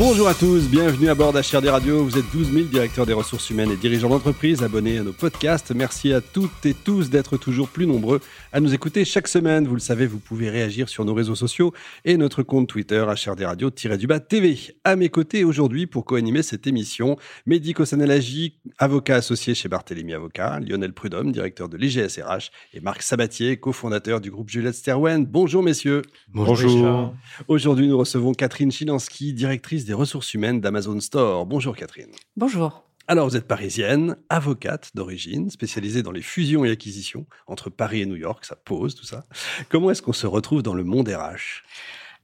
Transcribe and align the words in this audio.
Bonjour 0.00 0.28
à 0.28 0.34
tous, 0.34 0.66
bienvenue 0.70 1.10
à 1.10 1.14
bord 1.14 1.34
d'HRD 1.34 1.66
Radio. 1.66 2.02
Vous 2.02 2.16
êtes 2.16 2.24
12 2.32 2.52
000 2.54 2.64
directeurs 2.68 3.04
des 3.04 3.12
ressources 3.12 3.50
humaines 3.50 3.70
et 3.70 3.76
dirigeants 3.76 4.08
d'entreprise 4.08 4.62
abonnés 4.62 4.96
à 4.96 5.02
nos 5.02 5.12
podcasts. 5.12 5.74
Merci 5.74 6.14
à 6.14 6.22
toutes 6.22 6.64
et 6.64 6.72
tous 6.72 7.10
d'être 7.10 7.36
toujours 7.36 7.68
plus 7.68 7.86
nombreux 7.86 8.20
à 8.50 8.60
nous 8.60 8.72
écouter 8.72 9.04
chaque 9.04 9.28
semaine. 9.28 9.68
Vous 9.68 9.74
le 9.74 9.80
savez, 9.80 10.06
vous 10.06 10.18
pouvez 10.18 10.48
réagir 10.48 10.88
sur 10.88 11.04
nos 11.04 11.12
réseaux 11.12 11.34
sociaux 11.34 11.74
et 12.06 12.16
notre 12.16 12.42
compte 12.42 12.66
Twitter 12.66 13.04
HRD 13.04 13.42
Radio-du-bas 13.42 14.20
TV. 14.20 14.58
À 14.84 14.96
mes 14.96 15.10
côtés 15.10 15.44
aujourd'hui 15.44 15.86
pour 15.86 16.06
co-animer 16.06 16.42
cette 16.42 16.66
émission, 16.66 17.18
Mehdi 17.44 17.74
Kossanalagi, 17.74 18.54
avocat 18.78 19.16
associé 19.16 19.54
chez 19.54 19.68
Barthélemy 19.68 20.14
Avocat, 20.14 20.60
Lionel 20.60 20.94
Prudhomme, 20.94 21.30
directeur 21.30 21.68
de 21.68 21.76
l'IGSRH 21.76 22.50
et 22.72 22.80
Marc 22.80 23.02
Sabatier, 23.02 23.58
cofondateur 23.58 24.22
du 24.22 24.30
groupe 24.30 24.48
Juliette 24.48 24.76
Sterwen. 24.76 25.26
Bonjour 25.26 25.62
messieurs. 25.62 26.00
Bonjour. 26.32 27.12
Aujourd'hui, 27.48 27.86
nous 27.86 27.98
recevons 27.98 28.32
Catherine 28.32 28.72
Chilansky, 28.72 29.34
directrice 29.34 29.84
des 29.90 29.94
ressources 29.94 30.34
humaines 30.34 30.60
d'Amazon 30.60 31.00
Store. 31.00 31.46
Bonjour 31.46 31.74
Catherine. 31.74 32.12
Bonjour. 32.36 32.84
Alors, 33.08 33.28
vous 33.28 33.36
êtes 33.36 33.48
parisienne, 33.48 34.16
avocate 34.28 34.92
d'origine, 34.94 35.50
spécialisée 35.50 36.04
dans 36.04 36.12
les 36.12 36.22
fusions 36.22 36.64
et 36.64 36.70
acquisitions 36.70 37.26
entre 37.48 37.70
Paris 37.70 38.02
et 38.02 38.06
New 38.06 38.14
York, 38.14 38.44
ça 38.44 38.54
pose 38.54 38.94
tout 38.94 39.04
ça. 39.04 39.24
Comment 39.68 39.90
est-ce 39.90 40.00
qu'on 40.00 40.12
se 40.12 40.28
retrouve 40.28 40.62
dans 40.62 40.74
le 40.74 40.84
monde 40.84 41.08
RH 41.08 41.64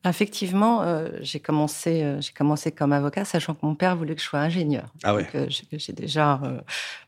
Effectivement, 0.08 0.82
euh, 0.82 1.08
j'ai 1.20 1.40
commencé, 1.40 2.02
euh, 2.02 2.20
j'ai 2.20 2.32
commencé 2.32 2.72
comme 2.72 2.92
avocat, 2.92 3.24
sachant 3.24 3.54
que 3.54 3.64
mon 3.64 3.74
père 3.74 3.96
voulait 3.96 4.14
que 4.14 4.20
je 4.20 4.26
sois 4.26 4.40
ingénieur. 4.40 4.92
Ah 5.02 5.14
ouais. 5.14 5.24
Donc, 5.24 5.34
euh, 5.34 5.46
j'ai 5.72 5.92
déjà 5.92 6.40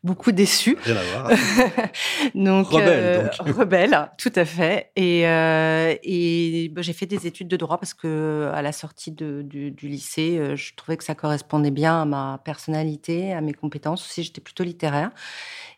beaucoup 0.02 0.32
déçu. 0.32 0.76
Rien 0.82 0.96
à 0.96 1.02
voir. 1.04 1.30
donc, 2.34 2.68
rebelle, 2.68 3.30
donc. 3.46 3.56
rebelle, 3.56 4.10
tout 4.18 4.32
à 4.34 4.44
fait. 4.44 4.90
Et, 4.96 5.20
et 5.22 6.68
bah, 6.70 6.82
j'ai 6.82 6.92
fait 6.92 7.06
des 7.06 7.26
études 7.26 7.48
de 7.48 7.56
droit 7.56 7.78
parce 7.78 7.94
que 7.94 8.50
à 8.52 8.62
la 8.62 8.72
sortie 8.72 9.12
de, 9.12 9.42
du, 9.42 9.70
du, 9.70 9.88
lycée, 9.88 10.56
je 10.56 10.74
trouvais 10.74 10.96
que 10.96 11.04
ça 11.04 11.14
correspondait 11.14 11.70
bien 11.70 12.02
à 12.02 12.04
ma 12.04 12.40
personnalité, 12.44 13.32
à 13.32 13.40
mes 13.40 13.54
compétences. 13.54 14.04
Aussi, 14.04 14.22
j'étais 14.22 14.40
plutôt 14.40 14.64
littéraire. 14.64 15.10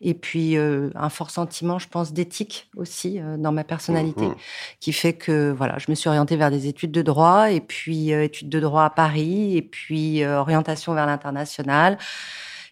Et 0.01 0.15
puis 0.15 0.57
un 0.57 1.09
fort 1.11 1.31
sentiment, 1.31 1.79
je 1.79 1.89
pense, 1.89 2.13
d'éthique 2.13 2.71
aussi 2.77 3.21
dans 3.39 3.53
ma 3.53 3.65
personnalité, 3.65 4.27
Mhm. 4.29 4.35
qui 4.81 4.93
fait 4.93 5.13
que 5.13 5.51
voilà, 5.51 5.79
je 5.79 5.87
me 5.91 5.95
suis 5.95 6.09
orientée 6.09 6.37
vers 6.37 6.51
des 6.51 6.67
études 6.67 6.93
de 6.93 7.03
droit 7.03 7.10
et 7.19 7.61
puis 7.61 8.13
euh, 8.13 8.25
études 8.25 8.49
de 8.49 8.61
droit 8.61 8.85
à 8.85 8.91
Paris 8.91 9.57
et 9.57 9.63
puis 9.63 10.23
euh, 10.23 10.39
orientation 10.41 10.95
vers 10.95 11.07
l'international. 11.07 11.99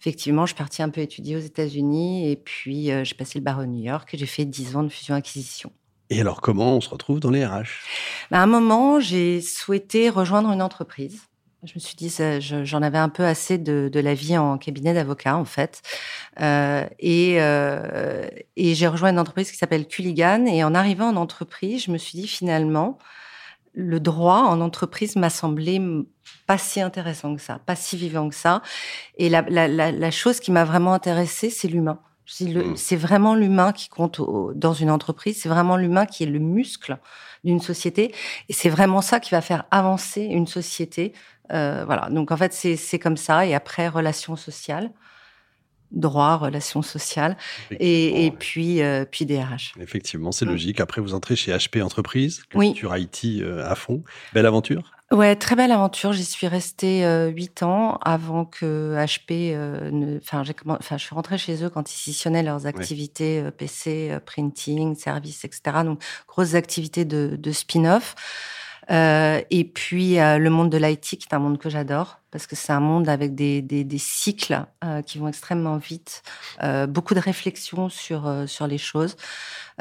Effectivement, 0.00 0.46
je 0.46 0.52
suis 0.54 0.56
partie 0.58 0.82
un 0.82 0.90
peu 0.90 1.00
étudier 1.00 1.36
aux 1.36 1.40
États-Unis 1.40 2.30
et 2.30 2.36
puis 2.36 2.90
euh, 2.92 3.04
j'ai 3.04 3.14
passé 3.14 3.38
le 3.38 3.44
barreau 3.44 3.62
de 3.62 3.66
New 3.66 3.82
York 3.82 4.08
et 4.14 4.18
j'ai 4.18 4.26
fait 4.26 4.44
10 4.44 4.76
ans 4.76 4.82
de 4.82 4.88
fusion-acquisition. 4.88 5.72
Et 6.10 6.20
alors, 6.20 6.40
comment 6.40 6.76
on 6.76 6.80
se 6.80 6.88
retrouve 6.88 7.20
dans 7.20 7.30
les 7.30 7.44
RH? 7.44 7.66
À 8.30 8.42
un 8.42 8.46
moment, 8.46 9.00
j'ai 9.00 9.40
souhaité 9.42 10.08
rejoindre 10.08 10.50
une 10.50 10.62
entreprise. 10.62 11.20
Je 11.64 11.72
me 11.74 11.80
suis 11.80 11.96
dit, 11.96 12.08
je- 12.08 12.62
j'en 12.64 12.82
avais 12.82 12.98
un 12.98 13.08
peu 13.08 13.24
assez 13.24 13.58
de, 13.58 13.90
de 13.92 14.00
la 14.00 14.14
vie 14.14 14.38
en 14.38 14.56
cabinet 14.58 14.94
d'avocat, 14.94 15.36
en 15.36 15.44
fait. 15.44 15.82
Euh, 16.40 16.86
et 17.00 17.42
euh, 17.42 18.28
et 18.56 18.76
j'ai 18.76 18.86
rejoint 18.86 19.10
une 19.10 19.18
entreprise 19.18 19.50
qui 19.50 19.56
s'appelle 19.58 19.88
Culligan. 19.88 20.46
Et 20.46 20.62
en 20.62 20.72
arrivant 20.74 21.08
en 21.08 21.16
entreprise, 21.16 21.82
je 21.84 21.90
me 21.90 21.98
suis 21.98 22.16
dit, 22.16 22.28
finalement, 22.28 22.96
le 23.74 24.00
droit 24.00 24.40
en 24.40 24.60
entreprise 24.60 25.16
m'a 25.16 25.30
semblé 25.30 25.80
pas 26.46 26.58
si 26.58 26.80
intéressant 26.80 27.34
que 27.36 27.42
ça, 27.42 27.60
pas 27.64 27.76
si 27.76 27.96
vivant 27.96 28.28
que 28.28 28.34
ça. 28.34 28.62
Et 29.16 29.28
la, 29.28 29.42
la, 29.42 29.68
la, 29.68 29.92
la 29.92 30.10
chose 30.10 30.40
qui 30.40 30.50
m'a 30.52 30.64
vraiment 30.64 30.94
intéressée, 30.94 31.50
c'est 31.50 31.68
l'humain. 31.68 32.00
Mm. 32.40 32.76
C'est 32.76 32.96
vraiment 32.96 33.34
l'humain 33.34 33.72
qui 33.72 33.88
compte 33.88 34.20
au- 34.20 34.52
dans 34.54 34.74
une 34.74 34.90
entreprise, 34.90 35.40
c'est 35.40 35.48
vraiment 35.48 35.76
l'humain 35.76 36.04
qui 36.04 36.24
est 36.24 36.26
le 36.26 36.38
muscle 36.38 36.98
d'une 37.44 37.60
société. 37.60 38.14
Et 38.48 38.52
c'est 38.52 38.68
vraiment 38.68 39.00
ça 39.00 39.20
qui 39.20 39.30
va 39.30 39.40
faire 39.40 39.64
avancer 39.70 40.22
une 40.22 40.46
société. 40.46 41.12
Euh, 41.52 41.84
voilà. 41.86 42.08
Donc 42.10 42.30
en 42.30 42.36
fait, 42.36 42.52
c'est 42.52 42.76
c'est 42.76 42.98
comme 42.98 43.16
ça. 43.16 43.46
Et 43.46 43.54
après, 43.54 43.88
relations 43.88 44.36
sociales, 44.36 44.90
droit, 45.92 46.36
relations 46.36 46.82
sociales, 46.82 47.36
et, 47.70 48.32
puis 48.38 48.82
euh, 48.82 49.04
puis 49.10 49.26
DRH. 49.26 49.74
Effectivement, 49.80 50.32
c'est 50.32 50.44
logique. 50.44 50.80
Après, 50.80 51.00
vous 51.00 51.14
entrez 51.14 51.36
chez 51.36 51.52
HP 51.52 51.82
Entreprise, 51.82 52.42
Oui. 52.54 52.72
culture 52.72 52.96
IT 52.96 53.24
euh, 53.42 53.68
à 53.68 53.74
fond. 53.74 54.02
Belle 54.32 54.46
aventure? 54.46 54.92
Ouais, 55.10 55.36
très 55.36 55.56
belle 55.56 55.72
aventure. 55.72 56.12
J'y 56.12 56.24
suis 56.24 56.46
restée 56.48 57.02
euh, 57.06 57.28
huit 57.28 57.62
ans 57.62 57.98
avant 58.04 58.44
que 58.44 58.94
HP 58.98 59.54
euh, 59.54 59.90
ne. 59.90 60.18
Enfin, 60.18 60.42
enfin, 60.68 60.98
je 60.98 61.02
suis 61.02 61.14
rentrée 61.14 61.38
chez 61.38 61.64
eux 61.64 61.70
quand 61.70 61.90
ils 61.90 61.96
scissionnaient 61.96 62.42
leurs 62.42 62.66
activités 62.66 63.40
euh, 63.40 63.50
PC, 63.50 64.10
euh, 64.10 64.20
printing, 64.20 64.94
services, 64.96 65.46
etc. 65.46 65.78
Donc 65.82 66.02
grosses 66.26 66.52
activités 66.54 67.06
de, 67.06 67.36
de 67.38 67.52
spin-off. 67.52 68.16
Euh, 68.90 69.40
et 69.50 69.64
puis 69.64 70.18
euh, 70.18 70.38
le 70.38 70.50
monde 70.50 70.70
de 70.70 70.78
l'IT, 70.78 71.02
qui 71.02 71.26
est 71.30 71.34
un 71.34 71.38
monde 71.38 71.58
que 71.58 71.68
j'adore 71.68 72.18
parce 72.30 72.46
que 72.46 72.56
c'est 72.56 72.72
un 72.72 72.80
monde 72.80 73.08
avec 73.08 73.34
des, 73.34 73.62
des, 73.62 73.84
des 73.84 73.98
cycles 73.98 74.64
euh, 74.84 75.02
qui 75.02 75.18
vont 75.18 75.28
extrêmement 75.28 75.78
vite, 75.78 76.22
euh, 76.62 76.86
beaucoup 76.86 77.14
de 77.14 77.20
réflexion 77.20 77.88
sur 77.88 78.26
euh, 78.26 78.46
sur 78.46 78.66
les 78.66 78.78
choses. 78.78 79.16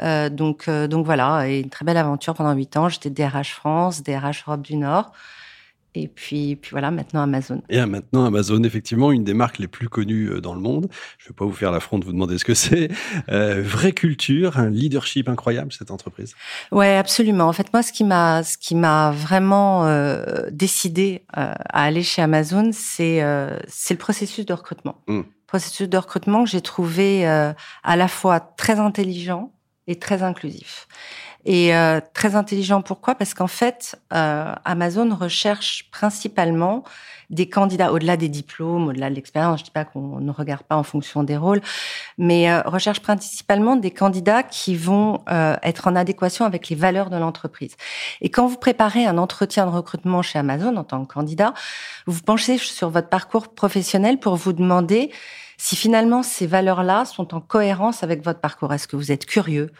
Euh, 0.00 0.28
donc 0.28 0.68
donc 0.68 1.04
voilà, 1.04 1.48
et 1.48 1.60
une 1.60 1.70
très 1.70 1.84
belle 1.84 1.96
aventure 1.96 2.34
pendant 2.34 2.52
huit 2.52 2.76
ans. 2.76 2.88
J'étais 2.88 3.10
DRH 3.10 3.54
France, 3.54 4.02
DRH 4.02 4.44
Europe 4.46 4.62
du 4.62 4.76
Nord. 4.76 5.12
Et 5.98 6.08
puis, 6.08 6.56
puis 6.56 6.70
voilà, 6.70 6.90
maintenant 6.90 7.22
Amazon. 7.22 7.60
Et 7.68 7.80
euh, 7.80 7.86
maintenant, 7.86 8.24
Amazon, 8.24 8.62
effectivement, 8.62 9.10
une 9.10 9.24
des 9.24 9.34
marques 9.34 9.58
les 9.58 9.66
plus 9.66 9.88
connues 9.88 10.30
euh, 10.30 10.40
dans 10.40 10.54
le 10.54 10.60
monde. 10.60 10.88
Je 11.18 11.24
ne 11.24 11.28
vais 11.30 11.34
pas 11.34 11.44
vous 11.44 11.52
faire 11.52 11.72
l'affront 11.72 11.98
de 11.98 12.04
vous 12.04 12.12
demander 12.12 12.38
ce 12.38 12.44
que 12.44 12.54
c'est. 12.54 12.88
Euh, 13.30 13.62
vraie 13.62 13.92
culture, 13.92 14.58
un 14.58 14.70
leadership 14.70 15.28
incroyable, 15.28 15.72
cette 15.72 15.90
entreprise. 15.90 16.34
Ouais, 16.72 16.96
absolument. 16.96 17.48
En 17.48 17.52
fait, 17.52 17.72
moi, 17.72 17.82
ce 17.82 17.92
qui 17.92 18.04
m'a, 18.04 18.42
ce 18.42 18.56
qui 18.56 18.74
m'a 18.74 19.10
vraiment 19.10 19.86
euh, 19.86 20.48
décidé 20.50 21.24
euh, 21.36 21.52
à 21.52 21.82
aller 21.82 22.02
chez 22.02 22.22
Amazon, 22.22 22.70
c'est 22.72 23.22
c'est 23.66 23.94
le 23.94 23.98
processus 23.98 24.46
de 24.46 24.52
recrutement. 24.52 25.02
Mm. 25.08 25.22
Processus 25.46 25.88
de 25.88 25.96
recrutement 25.98 26.44
que 26.44 26.50
j'ai 26.50 26.60
trouvé 26.60 27.26
à 27.26 27.96
la 27.96 28.08
fois 28.08 28.40
très 28.40 28.78
intelligent 28.78 29.52
et 29.86 29.98
très 29.98 30.22
inclusif. 30.22 30.86
Et 31.44 31.74
euh, 31.74 32.00
très 32.14 32.34
intelligent, 32.34 32.82
pourquoi? 32.82 33.14
Parce 33.14 33.32
qu'en 33.32 33.46
fait, 33.46 33.98
euh, 34.12 34.52
Amazon 34.64 35.14
recherche 35.14 35.88
principalement 35.90 36.84
des 37.30 37.48
candidats, 37.48 37.92
au-delà 37.92 38.16
des 38.16 38.28
diplômes, 38.28 38.88
au-delà 38.88 39.10
de 39.10 39.14
l'expérience, 39.14 39.60
je 39.60 39.64
dis 39.64 39.70
pas 39.70 39.84
qu'on 39.84 40.18
ne 40.20 40.30
regarde 40.30 40.62
pas 40.62 40.76
en 40.76 40.82
fonction 40.82 41.22
des 41.22 41.36
rôles, 41.36 41.60
mais 42.16 42.50
euh, 42.50 42.62
recherche 42.62 43.00
principalement 43.00 43.76
des 43.76 43.90
candidats 43.90 44.42
qui 44.42 44.74
vont 44.74 45.22
euh, 45.30 45.56
être 45.62 45.88
en 45.88 45.96
adéquation 45.96 46.44
avec 46.44 46.68
les 46.68 46.76
valeurs 46.76 47.10
de 47.10 47.16
l'entreprise. 47.16 47.76
Et 48.20 48.30
quand 48.30 48.46
vous 48.46 48.56
préparez 48.56 49.04
un 49.04 49.18
entretien 49.18 49.66
de 49.66 49.70
recrutement 49.70 50.22
chez 50.22 50.38
Amazon 50.38 50.76
en 50.76 50.84
tant 50.84 51.04
que 51.04 51.12
candidat, 51.12 51.52
vous 52.06 52.22
penchez 52.22 52.56
sur 52.58 52.88
votre 52.90 53.08
parcours 53.08 53.48
professionnel 53.48 54.18
pour 54.18 54.36
vous 54.36 54.54
demander 54.54 55.10
si 55.58 55.76
finalement 55.76 56.22
ces 56.22 56.46
valeurs-là 56.46 57.04
sont 57.04 57.34
en 57.34 57.40
cohérence 57.40 58.02
avec 58.02 58.24
votre 58.24 58.40
parcours. 58.40 58.72
Est-ce 58.72 58.88
que 58.88 58.96
vous 58.96 59.12
êtes 59.12 59.26
curieux? 59.26 59.70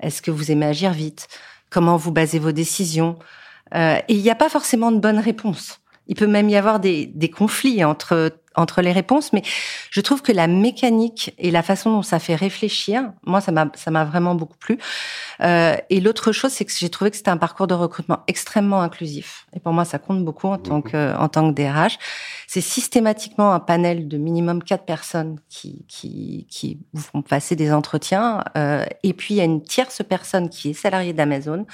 Est-ce 0.00 0.22
que 0.22 0.30
vous 0.30 0.50
aimez 0.50 0.66
agir 0.66 0.92
vite? 0.92 1.28
Comment 1.70 1.96
vous 1.96 2.12
basez 2.12 2.38
vos 2.38 2.52
décisions? 2.52 3.18
Euh, 3.74 3.98
Et 4.08 4.14
il 4.14 4.22
n'y 4.22 4.30
a 4.30 4.34
pas 4.36 4.48
forcément 4.48 4.92
de 4.92 4.98
bonne 4.98 5.18
réponse. 5.18 5.80
Il 6.06 6.14
peut 6.16 6.26
même 6.26 6.48
y 6.48 6.56
avoir 6.56 6.78
des, 6.78 7.06
des 7.06 7.30
conflits 7.30 7.84
entre 7.84 8.38
entre 8.56 8.82
les 8.82 8.92
réponses, 8.92 9.32
mais 9.32 9.42
je 9.90 10.00
trouve 10.00 10.22
que 10.22 10.32
la 10.32 10.46
mécanique 10.46 11.34
et 11.38 11.50
la 11.50 11.62
façon 11.62 11.90
dont 11.92 12.02
ça 12.02 12.18
fait 12.18 12.34
réfléchir, 12.34 13.12
moi, 13.24 13.40
ça 13.40 13.52
m'a 13.52 13.70
ça 13.74 13.90
m'a 13.90 14.04
vraiment 14.04 14.34
beaucoup 14.34 14.56
plu. 14.56 14.78
Euh, 15.40 15.76
et 15.90 16.00
l'autre 16.00 16.32
chose, 16.32 16.52
c'est 16.52 16.64
que 16.64 16.72
j'ai 16.76 16.88
trouvé 16.88 17.10
que 17.10 17.16
c'était 17.16 17.30
un 17.30 17.36
parcours 17.36 17.66
de 17.66 17.74
recrutement 17.74 18.20
extrêmement 18.26 18.80
inclusif. 18.80 19.46
Et 19.54 19.60
pour 19.60 19.72
moi, 19.72 19.84
ça 19.84 19.98
compte 19.98 20.24
beaucoup 20.24 20.48
en 20.48 20.58
tant 20.58 20.82
que 20.82 21.16
en 21.16 21.28
tant 21.28 21.52
que 21.52 21.54
DRH. 21.54 21.98
C'est 22.46 22.60
systématiquement 22.60 23.52
un 23.52 23.60
panel 23.60 24.08
de 24.08 24.16
minimum 24.18 24.62
quatre 24.62 24.84
personnes 24.84 25.38
qui 25.48 25.84
qui 25.88 26.46
qui 26.50 26.78
vous 26.92 27.02
font 27.02 27.22
passer 27.22 27.56
des 27.56 27.72
entretiens. 27.72 28.42
Euh, 28.56 28.84
et 29.02 29.12
puis 29.12 29.34
il 29.34 29.36
y 29.36 29.40
a 29.40 29.44
une 29.44 29.62
tierce 29.62 30.02
personne 30.08 30.48
qui 30.48 30.70
est 30.70 30.74
salariée 30.74 31.12
d'Amazon 31.12 31.66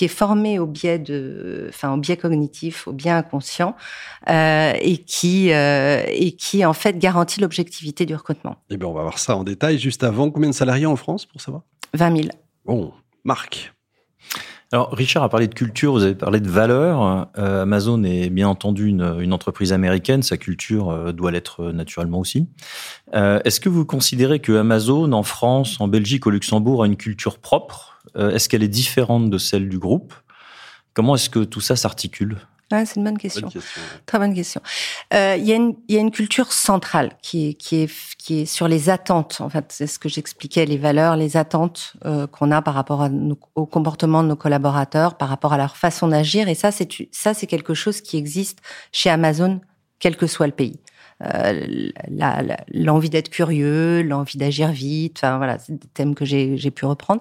qui 0.00 0.06
est 0.06 0.08
formée 0.08 0.58
au 0.58 0.64
biais 0.66 0.98
de, 0.98 1.66
enfin 1.68 1.92
au 1.92 1.98
biais 1.98 2.16
cognitif, 2.16 2.88
au 2.88 2.92
biais 2.94 3.10
inconscient, 3.10 3.76
euh, 4.30 4.72
et 4.80 4.96
qui 4.96 5.52
euh, 5.52 6.02
et 6.08 6.32
qui 6.32 6.64
en 6.64 6.72
fait 6.72 6.96
garantit 6.96 7.38
l'objectivité 7.38 8.06
du 8.06 8.14
recrutement. 8.14 8.56
Eh 8.70 8.78
bien, 8.78 8.88
on 8.88 8.94
va 8.94 9.02
voir 9.02 9.18
ça 9.18 9.36
en 9.36 9.44
détail 9.44 9.78
juste 9.78 10.02
avant. 10.02 10.30
Combien 10.30 10.48
de 10.48 10.54
salariés 10.54 10.86
en 10.86 10.96
France, 10.96 11.26
pour 11.26 11.42
savoir? 11.42 11.64
20 11.92 12.16
000. 12.16 12.28
Bon, 12.64 12.94
Marc. 13.24 13.74
Alors, 14.72 14.92
Richard 14.92 15.24
a 15.24 15.28
parlé 15.28 15.48
de 15.48 15.54
culture, 15.54 15.92
vous 15.92 16.04
avez 16.04 16.14
parlé 16.14 16.38
de 16.38 16.48
valeurs. 16.48 17.28
Euh, 17.36 17.62
Amazon 17.62 18.04
est 18.04 18.30
bien 18.30 18.48
entendu 18.48 18.86
une, 18.86 19.16
une 19.20 19.32
entreprise 19.32 19.72
américaine, 19.72 20.22
sa 20.22 20.36
culture 20.36 20.90
euh, 20.90 21.12
doit 21.12 21.32
l'être 21.32 21.64
euh, 21.64 21.72
naturellement 21.72 22.20
aussi. 22.20 22.46
Euh, 23.12 23.40
Est-ce 23.44 23.58
que 23.58 23.68
vous 23.68 23.84
considérez 23.84 24.38
que 24.38 24.52
Amazon, 24.52 25.12
en 25.12 25.24
France, 25.24 25.80
en 25.80 25.88
Belgique, 25.88 26.26
au 26.26 26.30
Luxembourg, 26.30 26.84
a 26.84 26.86
une 26.86 26.96
culture 26.96 27.38
propre? 27.38 27.99
Est-ce 28.16 28.48
qu'elle 28.48 28.62
est 28.62 28.68
différente 28.68 29.30
de 29.30 29.38
celle 29.38 29.68
du 29.68 29.78
groupe? 29.78 30.14
Comment 30.94 31.14
est-ce 31.14 31.30
que 31.30 31.40
tout 31.44 31.60
ça 31.60 31.76
s'articule? 31.76 32.38
C'est 32.70 32.96
une 32.96 33.04
bonne 33.04 33.18
question. 33.18 33.50
Très 34.06 34.18
bonne 34.18 34.32
question. 34.32 34.60
Euh, 35.12 35.34
il 35.36 35.44
y, 35.44 35.52
a 35.52 35.56
une, 35.56 35.74
y 35.88 35.96
a 35.96 36.00
une 36.00 36.12
culture 36.12 36.52
centrale 36.52 37.10
qui 37.20 37.48
est, 37.48 37.54
qui 37.54 37.82
est, 37.82 37.90
qui 38.16 38.40
est 38.40 38.46
sur 38.46 38.68
les 38.68 38.90
attentes. 38.90 39.40
En 39.40 39.48
fait, 39.48 39.64
c'est 39.70 39.88
ce 39.88 39.98
que 39.98 40.08
j'expliquais, 40.08 40.66
les 40.66 40.78
valeurs, 40.78 41.16
les 41.16 41.36
attentes 41.36 41.94
euh, 42.04 42.28
qu'on 42.28 42.52
a 42.52 42.62
par 42.62 42.74
rapport 42.74 43.02
à 43.02 43.10
au 43.56 43.66
comportement 43.66 44.22
de 44.22 44.28
nos 44.28 44.36
collaborateurs, 44.36 45.16
par 45.16 45.28
rapport 45.28 45.52
à 45.52 45.56
leur 45.56 45.76
façon 45.76 46.06
d'agir. 46.08 46.48
Et 46.48 46.54
ça, 46.54 46.70
c'est 46.70 46.88
ça, 47.10 47.34
c'est 47.34 47.48
quelque 47.48 47.74
chose 47.74 48.00
qui 48.00 48.16
existe 48.16 48.60
chez 48.92 49.10
Amazon, 49.10 49.60
quel 49.98 50.16
que 50.16 50.28
soit 50.28 50.46
le 50.46 50.52
pays. 50.52 50.78
Euh, 51.22 51.90
l'envie 52.72 53.10
d'être 53.10 53.28
curieux, 53.28 54.02
l'envie 54.02 54.38
d'agir 54.38 54.68
vite. 54.70 55.18
Enfin 55.18 55.36
voilà, 55.36 55.58
c'est 55.58 55.74
des 55.78 55.88
thèmes 55.88 56.14
que 56.14 56.24
j'ai 56.24 56.70
pu 56.70 56.84
reprendre. 56.86 57.20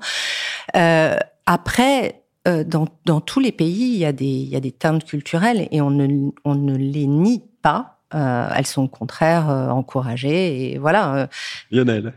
Euh, 0.75 1.18
après, 1.46 2.24
euh, 2.48 2.63
dans, 2.63 3.22
tous 3.22 3.40
les 3.40 3.51
pays, 3.51 3.94
il 3.94 3.98
y, 3.98 4.06
a 4.06 4.12
des, 4.12 4.25
y 4.25 4.72
teintes 4.74 5.06
culturelles 5.06 5.68
et 5.72 5.81
on 5.81 5.92
ne, 5.92 6.78
les 6.78 7.07
nie 7.07 7.44
pas. 7.62 7.98
Elles 8.12 8.66
sont 8.66 8.84
au 8.84 8.88
contraire 8.88 9.48
encouragées 9.50 10.72
et 10.72 10.78
voilà. 10.80 11.30
Lionel. 11.69 12.13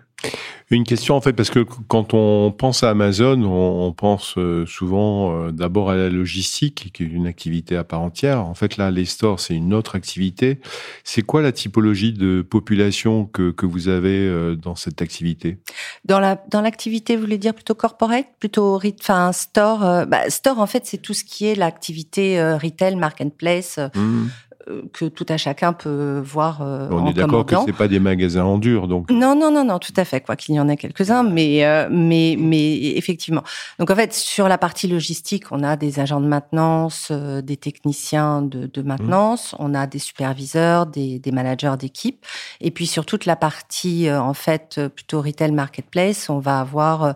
Une 0.72 0.84
question 0.84 1.16
en 1.16 1.20
fait, 1.20 1.34
parce 1.34 1.50
que 1.50 1.60
quand 1.60 2.14
on 2.14 2.50
pense 2.50 2.82
à 2.82 2.88
Amazon, 2.88 3.42
on, 3.44 3.92
pense 3.92 4.34
euh, 4.38 4.64
souvent 4.64 5.46
euh, 5.46 5.52
d'abord 5.52 5.90
à 5.90 5.96
la 5.96 6.08
logistique, 6.08 6.90
qui 6.94 7.02
est 7.02 7.06
une 7.06 7.26
activité 7.26 7.76
à 7.76 7.84
part 7.84 8.00
entière. 8.00 8.40
En 8.40 8.54
fait, 8.54 8.78
là, 8.78 8.90
les 8.90 9.04
stores, 9.04 9.38
c'est 9.38 9.54
une 9.54 9.74
autre 9.74 9.96
activité. 9.96 10.60
C'est 11.04 11.20
quoi 11.20 11.42
la 11.42 11.52
typologie 11.52 12.14
de 12.14 12.40
population 12.40 13.26
que, 13.26 13.50
que 13.50 13.66
vous 13.66 13.88
avez 13.88 14.26
euh, 14.26 14.56
dans 14.56 14.74
cette 14.74 15.02
activité? 15.02 15.58
Dans 16.06 16.20
la 16.20 16.42
dans 16.50 16.62
l'activité, 16.62 17.16
vous 17.16 17.22
voulez 17.22 17.38
dire 17.38 17.52
plutôt 17.52 17.74
corporate, 17.74 18.28
plutôt 18.38 18.80
enfin 18.98 19.32
store. 19.32 20.06
Bah, 20.06 20.30
store, 20.30 20.58
en 20.58 20.66
fait, 20.66 20.86
c'est 20.86 20.98
tout 20.98 21.12
ce 21.14 21.24
qui 21.24 21.46
est 21.46 21.54
l'activité 21.54 22.42
retail, 22.54 22.96
marketplace. 22.96 23.78
Mmh. 23.94 24.28
Euh, 24.68 24.82
que 24.92 25.06
tout 25.06 25.26
à 25.28 25.36
chacun 25.36 25.72
peut 25.72 26.20
voir 26.24 26.60
euh, 26.62 26.88
On 26.90 27.06
est 27.06 27.12
d'accord 27.12 27.46
que 27.46 27.54
c'est 27.66 27.72
pas 27.72 27.88
des 27.88 28.00
magasins 28.00 28.44
en 28.44 28.58
dur, 28.58 28.88
donc. 28.88 29.10
Non, 29.10 29.34
non, 29.34 29.50
non, 29.50 29.64
non, 29.64 29.78
tout 29.78 29.92
à 29.96 30.04
fait, 30.04 30.20
quoi 30.20 30.36
qu'il 30.36 30.54
y 30.54 30.60
en 30.60 30.68
ait 30.68 30.76
quelques-uns, 30.76 31.22
mais 31.22 31.64
euh, 31.64 31.88
mais 31.90 32.36
mais 32.38 32.96
effectivement. 32.96 33.42
Donc 33.78 33.90
en 33.90 33.96
fait, 33.96 34.12
sur 34.12 34.48
la 34.48 34.58
partie 34.58 34.88
logistique, 34.88 35.50
on 35.50 35.62
a 35.62 35.76
des 35.76 36.00
agents 36.00 36.20
de 36.20 36.26
maintenance, 36.26 37.10
des 37.10 37.56
techniciens 37.56 38.42
de, 38.42 38.66
de 38.66 38.82
maintenance, 38.82 39.52
mmh. 39.52 39.56
on 39.58 39.74
a 39.74 39.86
des 39.86 39.98
superviseurs, 39.98 40.86
des, 40.86 41.18
des 41.18 41.32
managers 41.32 41.74
d'équipe, 41.78 42.24
et 42.60 42.70
puis 42.70 42.86
sur 42.86 43.06
toute 43.06 43.26
la 43.26 43.36
partie 43.36 44.10
en 44.10 44.34
fait 44.34 44.80
plutôt 44.94 45.22
retail 45.22 45.52
marketplace, 45.52 46.28
on 46.28 46.38
va 46.38 46.60
avoir 46.60 47.14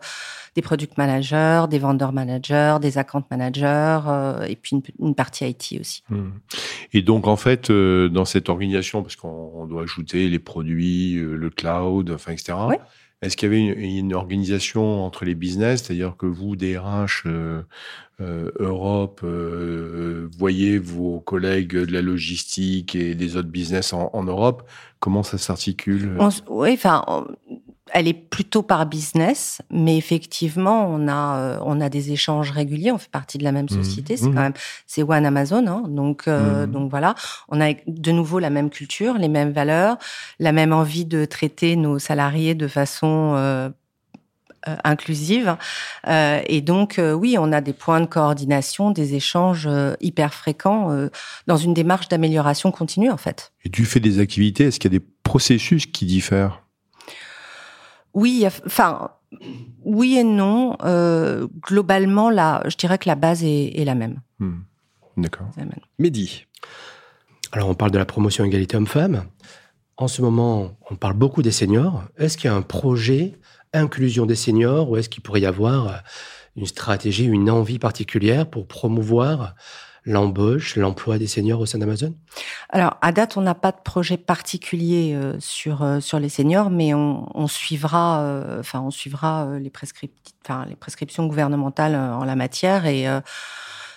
des 0.56 0.62
product 0.62 0.96
managers, 0.96 1.66
des 1.69 1.78
vendor 1.78 2.12
managers, 2.12 2.78
des 2.81 2.96
account 2.96 3.22
managers, 3.31 4.00
euh, 4.06 4.42
et 4.46 4.56
puis 4.56 4.82
une, 4.99 5.14
partie 5.14 5.44
IT 5.46 5.78
aussi. 5.78 6.02
Hmm. 6.08 6.31
Et 6.94 7.02
donc 7.02 7.26
en 7.26 7.35
fait, 7.36 7.70
euh, 7.70 8.08
dans 8.08 8.24
cette 8.24 8.48
organisation, 8.48 9.02
parce 9.02 9.16
qu'on 9.16 9.66
doit 9.66 9.82
ajouter 9.82 10.28
les 10.28 10.38
produits, 10.38 11.16
euh, 11.16 11.34
le 11.36 11.50
cloud, 11.50 12.10
enfin 12.10 12.32
etc. 12.32 12.54
Est-ce 13.22 13.36
qu'il 13.36 13.50
y 13.50 13.52
avait 13.52 13.80
une, 13.98 14.12
organisation 14.12 15.04
entre 15.04 15.24
les 15.24 15.34
business, 15.34 15.82
c'est-à-dire 15.82 16.16
que 16.18 16.26
vous, 16.26 16.54
DRH 16.54 17.24
euh, 17.26 17.62
Europe, 18.20 19.24
voyez 20.38 20.78
vos 20.78 21.20
collègues 21.20 21.76
de 21.76 21.92
la 21.92 22.02
logistique 22.02 22.94
et 22.94 23.14
des 23.14 23.36
autres 23.36 23.48
business 23.48 23.94
en, 23.94 24.10
en 24.12 24.22
Europe, 24.22 24.68
comment 25.00 25.22
ça 25.22 25.38
s'articule? 25.38 26.18
Oui, 26.48 26.72
enfin, 26.74 27.26
elle 27.92 28.08
est 28.08 28.14
plutôt 28.14 28.62
par 28.62 28.86
business, 28.86 29.62
mais 29.70 29.96
effectivement, 29.96 30.88
on 30.88 31.06
a 31.08 31.38
euh, 31.38 31.58
on 31.62 31.80
a 31.80 31.88
des 31.88 32.12
échanges 32.12 32.50
réguliers. 32.50 32.90
On 32.90 32.98
fait 32.98 33.10
partie 33.10 33.38
de 33.38 33.44
la 33.44 33.52
même 33.52 33.66
mmh. 33.66 33.82
société. 33.82 34.16
C'est 34.16 34.26
mmh. 34.26 34.34
quand 34.34 34.40
même 34.40 34.52
c'est 34.86 35.02
One 35.02 35.24
Amazon, 35.24 35.66
hein, 35.66 35.84
donc 35.88 36.26
euh, 36.26 36.66
mmh. 36.66 36.70
donc 36.70 36.90
voilà. 36.90 37.14
On 37.48 37.60
a 37.60 37.72
de 37.86 38.12
nouveau 38.12 38.38
la 38.38 38.50
même 38.50 38.70
culture, 38.70 39.14
les 39.14 39.28
mêmes 39.28 39.52
valeurs, 39.52 39.98
la 40.40 40.52
même 40.52 40.72
envie 40.72 41.04
de 41.04 41.24
traiter 41.24 41.76
nos 41.76 41.98
salariés 41.98 42.54
de 42.54 42.66
façon 42.66 43.34
euh, 43.36 43.70
inclusive. 44.82 45.56
et 46.08 46.60
donc, 46.60 47.00
oui, 47.00 47.36
on 47.38 47.52
a 47.52 47.60
des 47.60 47.72
points 47.72 48.00
de 48.00 48.06
coordination, 48.06 48.90
des 48.90 49.14
échanges 49.14 49.68
hyper 50.00 50.34
fréquents 50.34 50.90
dans 51.46 51.56
une 51.56 51.72
démarche 51.72 52.08
d'amélioration 52.08 52.72
continue, 52.72 53.12
en 53.12 53.16
fait. 53.16 53.52
Et 53.64 53.70
tu 53.70 53.84
fais 53.84 54.00
des 54.00 54.18
activités, 54.18 54.64
est-ce 54.64 54.80
qu'il 54.80 54.92
y 54.92 54.96
a 54.96 54.98
des 54.98 55.06
processus 55.22 55.86
qui 55.86 56.04
diffèrent? 56.04 56.65
Oui, 58.16 58.46
enfin, 58.64 59.10
oui 59.84 60.16
et 60.16 60.24
non. 60.24 60.76
Euh, 60.82 61.46
globalement, 61.60 62.30
là, 62.30 62.62
je 62.66 62.74
dirais 62.76 62.96
que 62.96 63.08
la 63.08 63.14
base 63.14 63.44
est, 63.44 63.84
la 63.84 63.94
même. 63.94 64.22
Hmm. 64.38 64.60
D'accord. 65.18 65.48
Mehdi. 65.98 66.46
Alors, 67.52 67.68
on 67.68 67.74
parle 67.74 67.90
de 67.90 67.98
la 67.98 68.06
promotion 68.06 68.44
égalité 68.44 68.76
homme-femme. 68.76 69.26
En 69.98 70.08
ce 70.08 70.22
moment, 70.22 70.78
on 70.90 70.96
parle 70.96 71.14
beaucoup 71.14 71.42
des 71.42 71.50
seniors. 71.50 72.04
Est-ce 72.16 72.38
qu'il 72.38 72.50
y 72.50 72.52
a 72.52 72.56
un 72.56 72.62
projet 72.62 73.38
inclusion 73.74 74.24
des 74.24 74.34
seniors 74.34 74.90
ou 74.90 74.96
est-ce 74.96 75.10
qu'il 75.10 75.22
pourrait 75.22 75.42
y 75.42 75.46
avoir 75.46 76.02
une 76.56 76.66
stratégie, 76.66 77.24
une 77.24 77.50
envie 77.50 77.78
particulière 77.78 78.48
pour 78.48 78.66
promouvoir 78.66 79.54
l'embauche, 80.06 80.76
l'emploi 80.76 81.18
des 81.18 81.26
seniors 81.26 81.60
au 81.60 81.66
sein 81.66 81.78
d'Amazon? 81.78 82.14
Alors, 82.70 82.96
à 83.02 83.12
date, 83.12 83.36
on 83.36 83.42
n'a 83.42 83.54
pas 83.54 83.72
de 83.72 83.80
projet 83.84 84.16
particulier 84.16 85.14
euh, 85.14 85.36
sur 85.40 85.82
euh, 85.82 86.00
sur 86.00 86.18
les 86.18 86.30
seniors, 86.30 86.70
mais 86.70 86.94
on, 86.94 87.28
on 87.34 87.48
suivra, 87.48 88.20
euh, 88.22 88.60
enfin, 88.60 88.80
on 88.80 88.90
suivra 88.90 89.58
les, 89.58 89.70
enfin, 90.44 90.64
les 90.66 90.76
prescriptions 90.76 91.26
gouvernementales 91.26 91.94
en 91.94 92.24
la 92.24 92.36
matière. 92.36 92.86
Et 92.86 93.06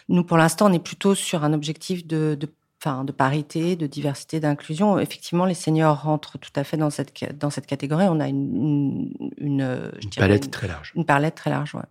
nous, 0.09 0.23
pour 0.23 0.37
l'instant, 0.37 0.69
on 0.69 0.73
est 0.73 0.83
plutôt 0.83 1.15
sur 1.15 1.43
un 1.45 1.53
objectif 1.53 2.05
de, 2.05 2.35
de 2.37 2.49
Enfin, 2.81 3.03
de 3.03 3.11
parité, 3.11 3.75
de 3.75 3.87
diversité, 3.87 4.39
d'inclusion. 4.39 4.99
Effectivement, 4.99 5.43
les 5.43 5.53
seniors 5.53 6.01
rentrent 6.01 6.37
tout 6.37 6.53
à 6.55 6.63
fait 6.63 6.77
dans 6.77 6.89
cette 6.89 7.11
dans 7.37 7.49
cette 7.49 7.65
catégorie. 7.65 8.05
On 8.07 8.21
a 8.21 8.29
une 8.29 9.11
une, 9.37 9.59
une, 9.59 9.91
une 10.01 10.09
palette 10.11 10.49
très 10.49 10.69
large. 10.69 10.93
Une 10.95 11.03
palette 11.03 11.35
très 11.35 11.49
large, 11.49 11.75
ouais. 11.75 11.83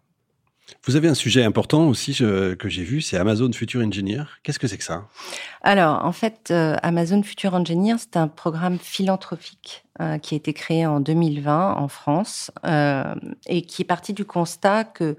Vous 0.84 0.96
avez 0.96 1.08
un 1.08 1.14
sujet 1.14 1.44
important 1.44 1.86
aussi 1.88 2.14
que 2.14 2.68
j'ai 2.68 2.82
vu, 2.82 3.00
c'est 3.00 3.16
Amazon 3.16 3.50
Future 3.52 3.82
Engineer. 3.82 4.24
Qu'est-ce 4.42 4.58
que 4.58 4.66
c'est 4.66 4.78
que 4.78 4.84
ça? 4.84 5.06
Alors, 5.62 6.04
en 6.04 6.12
fait, 6.12 6.50
euh, 6.50 6.76
Amazon 6.82 7.22
Future 7.22 7.54
Engineer, 7.54 7.96
c'est 7.98 8.16
un 8.16 8.28
programme 8.28 8.78
philanthropique 8.78 9.84
euh, 10.00 10.18
qui 10.18 10.34
a 10.34 10.36
été 10.36 10.52
créé 10.52 10.86
en 10.86 11.00
2020 11.00 11.74
en 11.74 11.88
France 11.88 12.50
euh, 12.64 13.14
et 13.46 13.62
qui 13.62 13.82
est 13.82 13.84
parti 13.84 14.12
du 14.12 14.24
constat 14.24 14.84
que 14.84 15.16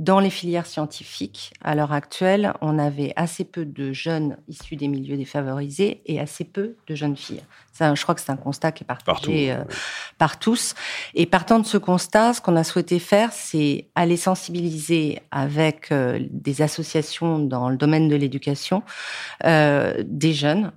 dans 0.00 0.18
les 0.18 0.30
filières 0.30 0.64
scientifiques, 0.64 1.52
à 1.62 1.74
l'heure 1.74 1.92
actuelle, 1.92 2.54
on 2.62 2.78
avait 2.78 3.12
assez 3.16 3.44
peu 3.44 3.66
de 3.66 3.92
jeunes 3.92 4.38
issus 4.48 4.74
des 4.74 4.88
milieux 4.88 5.18
défavorisés 5.18 6.00
et 6.06 6.18
assez 6.18 6.44
peu 6.44 6.76
de 6.86 6.94
jeunes 6.94 7.18
filles. 7.18 7.42
Ça, 7.74 7.94
je 7.94 8.02
crois 8.02 8.14
que 8.14 8.22
c'est 8.22 8.32
un 8.32 8.36
constat 8.36 8.72
qui 8.72 8.82
est 8.82 8.86
partagé 8.86 9.52
euh, 9.52 9.62
par 10.16 10.38
tous. 10.38 10.74
Et 11.14 11.26
partant 11.26 11.58
de 11.58 11.66
ce 11.66 11.76
constat, 11.76 12.32
ce 12.32 12.40
qu'on 12.40 12.56
a 12.56 12.64
souhaité 12.64 12.98
faire, 12.98 13.30
c'est 13.34 13.88
aller 13.94 14.16
sensibiliser 14.16 15.20
avec 15.30 15.92
euh, 15.92 16.18
des 16.30 16.62
associations 16.62 17.38
dans 17.38 17.68
le 17.68 17.76
domaine 17.76 18.08
de 18.08 18.16
l'éducation, 18.16 18.82
euh, 19.44 20.02
des 20.06 20.32
jeunes, 20.32 20.72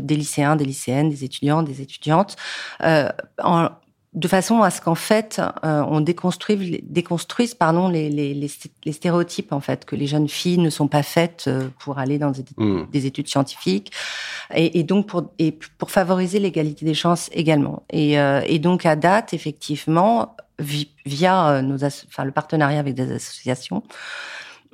des 0.00 0.16
lycéens, 0.16 0.56
des 0.56 0.64
lycéennes, 0.64 1.10
des 1.10 1.22
étudiants, 1.22 1.62
des 1.62 1.80
étudiantes, 1.80 2.34
en, 2.82 3.68
de 4.14 4.28
façon 4.28 4.62
à 4.62 4.70
ce 4.70 4.80
qu'en 4.80 4.94
fait 4.94 5.40
euh, 5.64 5.84
on 5.88 6.00
déconstruise, 6.00 6.78
déconstruise 6.84 7.54
pardon 7.54 7.88
les, 7.88 8.08
les, 8.08 8.32
les, 8.32 8.92
stéréotypes 8.92 9.52
en 9.52 9.60
fait 9.60 9.84
que 9.84 9.96
les 9.96 10.06
jeunes 10.06 10.28
filles 10.28 10.58
ne 10.58 10.70
sont 10.70 10.86
pas 10.86 11.02
faites 11.02 11.44
euh, 11.48 11.68
pour 11.80 11.98
aller 11.98 12.18
dans 12.18 12.30
des, 12.30 12.44
mmh. 12.56 12.86
des 12.92 13.06
études 13.06 13.28
scientifiques 13.28 13.92
et, 14.54 14.78
et, 14.78 14.84
donc 14.84 15.08
pour 15.08 15.32
et 15.38 15.52
pour 15.78 15.90
favoriser 15.90 16.38
l'égalité 16.38 16.84
des 16.84 16.94
chances 16.94 17.28
également 17.32 17.82
et, 17.90 18.18
euh, 18.20 18.40
et 18.46 18.60
donc 18.60 18.86
à 18.86 18.94
date 18.94 19.34
effectivement 19.34 20.36
via 21.04 21.60
nos 21.62 21.82
enfin 21.84 22.24
le 22.24 22.30
partenariat 22.30 22.78
avec 22.78 22.94
des 22.94 23.10
associations 23.10 23.82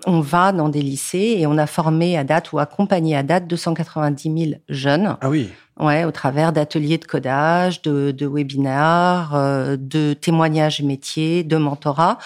on 0.06 0.20
va 0.20 0.52
dans 0.52 0.68
des 0.68 0.82
lycées 0.82 1.36
et 1.38 1.46
on 1.46 1.58
a 1.58 1.66
formé 1.66 2.16
à 2.16 2.24
date 2.24 2.52
ou 2.52 2.58
accompagné 2.58 3.16
à 3.16 3.22
date 3.22 3.46
290 3.46 4.44
000 4.50 4.60
jeunes. 4.68 5.16
Ah 5.20 5.28
oui. 5.28 5.50
Ouais, 5.80 6.04
au 6.04 6.10
travers 6.10 6.52
d'ateliers 6.52 6.98
de 6.98 7.06
codage, 7.06 7.80
de, 7.80 8.10
de 8.10 8.26
webinaires, 8.26 9.30
euh, 9.32 9.78
de 9.78 10.12
témoignages 10.12 10.82
métiers, 10.82 11.42
de 11.42 11.56
mentorat. 11.56 12.18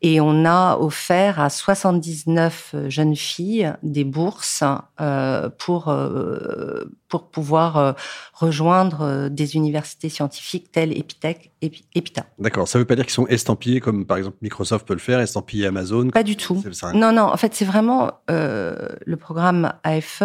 Et 0.00 0.18
on 0.18 0.46
a 0.46 0.78
offert 0.78 1.38
à 1.38 1.50
79 1.50 2.74
jeunes 2.88 3.14
filles 3.14 3.70
des 3.82 4.04
bourses 4.04 4.64
euh, 5.00 5.50
pour 5.58 5.88
euh, 5.88 6.84
pour 7.08 7.28
pouvoir 7.28 7.96
rejoindre 8.32 9.28
des 9.28 9.56
universités 9.56 10.08
scientifiques 10.08 10.72
telles 10.72 10.96
Epitech 10.96 11.52
et 11.62 11.70
Epita. 11.94 12.24
D'accord. 12.38 12.66
Ça 12.66 12.78
ne 12.78 12.82
veut 12.82 12.86
pas 12.86 12.96
dire 12.96 13.04
qu'ils 13.04 13.12
sont 13.12 13.26
estampillés 13.28 13.80
comme 13.80 14.06
par 14.06 14.16
exemple 14.16 14.38
Microsoft 14.42 14.86
peut 14.86 14.94
le 14.94 15.00
faire, 15.00 15.20
estampillés 15.20 15.66
Amazon? 15.66 16.08
Pas 16.10 16.22
du 16.22 16.36
tout. 16.36 16.62
Non, 16.94 17.12
non. 17.12 17.22
En 17.24 17.36
fait, 17.36 17.54
c'est 17.54 17.64
vraiment 17.64 18.12
le 18.28 19.14
programme 19.16 19.72
AFE, 19.84 20.22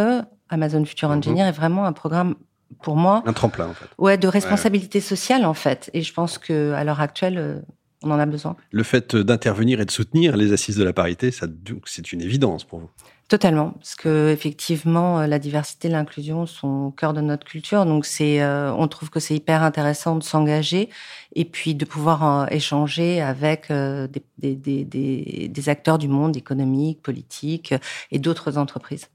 Amazon 0.49 0.85
Future 0.85 1.09
mhm. 1.09 1.17
Engineer, 1.17 1.47
est 1.47 1.51
vraiment 1.51 1.85
un 1.85 1.93
programme 1.93 2.35
pour 2.81 2.95
moi. 2.95 3.23
Un 3.25 3.33
tremplin, 3.33 3.67
en 3.67 3.73
fait. 3.73 3.85
Ouais, 3.97 4.17
de 4.17 4.27
responsabilité 4.27 4.99
sociale, 5.01 5.45
en 5.45 5.53
fait. 5.53 5.89
Et 5.93 6.01
je 6.01 6.13
pense 6.13 6.37
que 6.37 6.73
à 6.73 6.83
l'heure 6.83 7.01
actuelle, 7.01 7.63
on 8.03 8.11
en 8.11 8.19
a 8.19 8.25
besoin. 8.25 8.55
Le 8.71 8.83
fait 8.83 9.15
d'intervenir 9.15 9.79
et 9.79 9.85
de 9.85 9.91
soutenir 9.91 10.35
les 10.35 10.53
assises 10.53 10.77
de 10.77 10.83
la 10.83 10.93
parité, 10.93 11.31
ça, 11.31 11.47
c'est 11.85 12.11
une 12.11 12.21
évidence 12.21 12.63
pour 12.63 12.79
vous. 12.79 12.89
Totalement, 13.27 13.71
parce 13.71 13.95
que 13.95 14.29
effectivement, 14.29 15.21
euh, 15.21 15.27
la 15.27 15.39
diversité 15.39 15.87
et 15.87 15.91
l'inclusion 15.91 16.45
sont 16.45 16.87
au 16.87 16.91
cœur 16.91 17.13
de 17.13 17.21
notre 17.21 17.45
culture. 17.45 17.85
Donc, 17.85 18.05
c'est, 18.05 18.41
euh, 18.41 18.73
on 18.73 18.89
trouve 18.89 19.09
que 19.09 19.21
c'est 19.21 19.35
hyper 19.35 19.63
intéressant 19.63 20.17
de 20.17 20.23
s'engager 20.23 20.89
et 21.33 21.45
puis 21.45 21.73
de 21.73 21.85
pouvoir 21.85 22.51
échanger 22.51 23.21
avec 23.21 23.71
euh, 23.71 24.07
des, 24.07 24.55
des, 24.55 24.83
des, 24.83 25.47
des, 25.47 25.69
acteurs 25.69 25.97
du 25.97 26.09
monde 26.09 26.35
économique, 26.35 27.01
politique 27.01 27.73
et 28.11 28.19
d'autres 28.19 28.57
entreprises. 28.57 29.07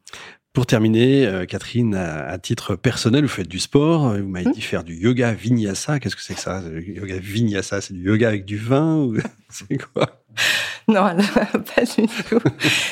Pour 0.56 0.64
terminer, 0.64 1.44
Catherine, 1.46 1.94
à, 1.94 2.38
titre 2.38 2.76
personnel, 2.76 3.24
vous 3.24 3.28
faites 3.28 3.46
du 3.46 3.58
sport. 3.58 4.14
Vous 4.14 4.26
m'avez 4.26 4.48
mmh. 4.48 4.52
dit 4.52 4.62
faire 4.62 4.84
du 4.84 4.94
yoga 4.94 5.34
vinyasa. 5.34 6.00
Qu'est-ce 6.00 6.16
que 6.16 6.22
c'est 6.22 6.32
que 6.32 6.40
ça? 6.40 6.62
Yoga 6.86 7.18
vinyasa, 7.18 7.82
c'est 7.82 7.92
du 7.92 8.00
yoga 8.04 8.28
avec 8.28 8.46
du 8.46 8.56
vin 8.56 8.96
ou 8.96 9.18
c'est 9.50 9.76
quoi? 9.76 10.22
Non, 10.88 11.02
pas 11.04 11.84
du 11.84 12.06
tout. 12.06 12.38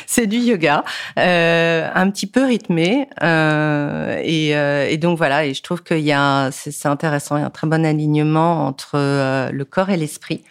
C'est 0.06 0.26
du 0.26 0.38
yoga, 0.38 0.84
euh, 1.18 1.88
un 1.94 2.10
petit 2.10 2.26
peu 2.26 2.44
rythmé, 2.44 3.08
euh, 3.22 4.20
et, 4.22 4.56
euh, 4.56 4.88
et, 4.88 4.98
donc 4.98 5.16
voilà. 5.16 5.46
Et 5.46 5.54
je 5.54 5.62
trouve 5.62 5.82
qu'il 5.82 6.00
y 6.00 6.12
a, 6.12 6.50
c'est 6.50 6.86
intéressant, 6.86 7.36
il 7.36 7.40
y 7.40 7.42
a 7.44 7.46
un 7.46 7.50
très 7.50 7.66
bon 7.66 7.84
alignement 7.84 8.66
entre 8.66 8.96
euh, 8.96 9.50
le 9.52 9.64
corps 9.64 9.90
et 9.90 9.96
l'esprit, 9.96 10.42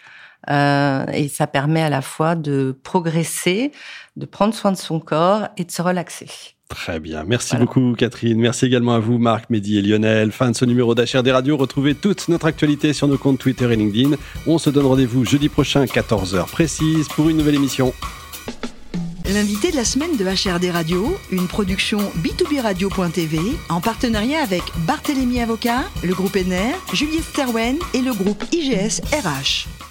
euh, 0.50 1.06
et 1.12 1.28
ça 1.28 1.46
permet 1.46 1.82
à 1.82 1.90
la 1.90 2.02
fois 2.02 2.34
de 2.34 2.76
progresser, 2.82 3.72
de 4.16 4.26
prendre 4.26 4.54
soin 4.54 4.72
de 4.72 4.76
son 4.76 5.00
corps 5.00 5.48
et 5.56 5.64
de 5.64 5.70
se 5.70 5.82
relaxer. 5.82 6.28
Très 6.68 6.98
bien. 6.98 7.24
Merci 7.24 7.56
beaucoup, 7.56 7.94
Catherine. 7.96 8.38
Merci 8.38 8.66
également 8.66 8.94
à 8.94 8.98
vous, 8.98 9.18
Marc, 9.18 9.50
Mehdi 9.50 9.78
et 9.78 9.82
Lionel. 9.82 10.32
Fin 10.32 10.50
de 10.50 10.56
ce 10.56 10.64
numéro 10.64 10.94
d'HRD 10.94 11.28
Radio. 11.28 11.56
Retrouvez 11.56 11.94
toute 11.94 12.28
notre 12.28 12.46
actualité 12.46 12.92
sur 12.92 13.06
nos 13.06 13.18
comptes 13.18 13.38
Twitter 13.38 13.70
et 13.70 13.76
LinkedIn. 13.76 14.16
On 14.46 14.58
se 14.58 14.70
donne 14.70 14.86
rendez-vous 14.86 15.24
jeudi 15.24 15.48
prochain, 15.48 15.84
14h 15.84 16.46
précise, 16.46 17.06
pour 17.08 17.28
une 17.28 17.36
nouvelle 17.36 17.56
émission. 17.56 17.92
L'invité 19.26 19.70
de 19.70 19.76
la 19.76 19.84
semaine 19.84 20.16
de 20.16 20.24
HRD 20.24 20.70
Radio, 20.70 21.16
une 21.30 21.48
production 21.48 21.98
b2b 22.22 22.60
radio.tv 22.60 23.38
en 23.68 23.80
partenariat 23.80 24.42
avec 24.42 24.62
Barthélémy 24.86 25.40
Avocat, 25.40 25.84
le 26.02 26.12
groupe 26.12 26.36
NR, 26.36 26.74
Juliette 26.92 27.24
Sterwen 27.24 27.78
et 27.94 28.02
le 28.02 28.12
groupe 28.12 28.44
IGS 28.52 29.00
RH. 29.12 29.83